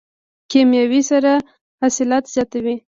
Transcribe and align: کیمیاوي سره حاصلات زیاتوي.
کیمیاوي 0.51 1.01
سره 1.11 1.33
حاصلات 1.81 2.23
زیاتوي. 2.33 2.75